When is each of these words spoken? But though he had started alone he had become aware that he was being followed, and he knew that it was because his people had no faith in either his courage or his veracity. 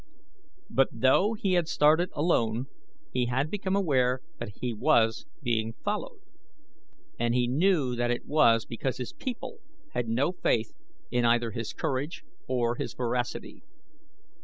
But 0.71 0.87
though 0.91 1.33
he 1.33 1.53
had 1.53 1.67
started 1.67 2.09
alone 2.13 2.65
he 3.11 3.27
had 3.27 3.51
become 3.51 3.75
aware 3.75 4.21
that 4.39 4.53
he 4.59 4.73
was 4.73 5.27
being 5.43 5.73
followed, 5.85 6.21
and 7.19 7.35
he 7.35 7.47
knew 7.47 7.95
that 7.95 8.09
it 8.09 8.25
was 8.25 8.65
because 8.65 8.97
his 8.97 9.13
people 9.13 9.59
had 9.91 10.07
no 10.07 10.31
faith 10.31 10.73
in 11.11 11.23
either 11.23 11.51
his 11.51 11.71
courage 11.73 12.23
or 12.47 12.77
his 12.77 12.95
veracity. 12.95 13.61